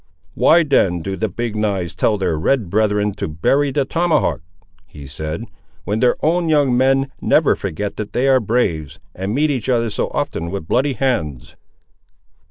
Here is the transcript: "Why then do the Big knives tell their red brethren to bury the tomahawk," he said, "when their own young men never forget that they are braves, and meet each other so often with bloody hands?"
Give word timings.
"Why 0.33 0.63
then 0.63 1.03
do 1.03 1.15
the 1.15 1.29
Big 1.29 1.55
knives 1.55 1.93
tell 1.93 2.17
their 2.17 2.35
red 2.35 2.71
brethren 2.71 3.13
to 3.13 3.27
bury 3.27 3.69
the 3.69 3.85
tomahawk," 3.85 4.41
he 4.87 5.05
said, 5.05 5.45
"when 5.83 5.99
their 5.99 6.15
own 6.25 6.49
young 6.49 6.75
men 6.75 7.11
never 7.21 7.55
forget 7.55 7.97
that 7.97 8.11
they 8.11 8.27
are 8.27 8.39
braves, 8.39 8.97
and 9.13 9.35
meet 9.35 9.51
each 9.51 9.69
other 9.69 9.91
so 9.91 10.07
often 10.07 10.49
with 10.49 10.67
bloody 10.67 10.93
hands?" 10.93 11.55